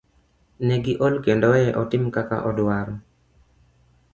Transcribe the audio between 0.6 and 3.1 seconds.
Ne giol kendo weye otim kaka odwaro.